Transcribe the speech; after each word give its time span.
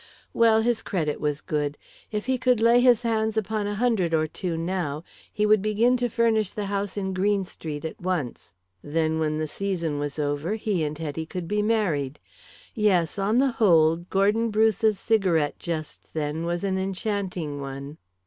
Well, 0.33 0.61
his 0.61 0.81
credit 0.81 1.21
was 1.21 1.41
good. 1.41 1.77
If 2.11 2.25
he 2.25 2.39
could 2.39 2.59
lay 2.59 2.81
his 2.81 3.03
hands 3.03 3.37
upon 3.37 3.67
a 3.67 3.75
hundred 3.75 4.15
or 4.15 4.25
two 4.25 4.57
now, 4.57 5.03
he 5.31 5.45
would 5.45 5.61
begin 5.61 5.95
to 5.97 6.09
furnish 6.09 6.49
the 6.49 6.65
house 6.65 6.97
in 6.97 7.13
Green 7.13 7.43
Street 7.43 7.85
at 7.85 8.01
once. 8.01 8.55
Then 8.83 9.19
when 9.19 9.37
the 9.37 9.47
season 9.47 9.99
was 9.99 10.17
over 10.17 10.55
he 10.55 10.83
and 10.83 10.97
Hetty 10.97 11.27
could 11.27 11.47
be 11.47 11.61
married. 11.61 12.19
Yes, 12.73 13.19
on 13.19 13.37
the 13.37 13.51
whole 13.51 13.97
Gordon 13.97 14.49
Bruce's 14.49 14.97
cigarette 14.97 15.59
just 15.59 16.15
then 16.15 16.45
was 16.45 16.63
an 16.63 16.79
enchanting 16.79 17.59
one. 17.61 17.99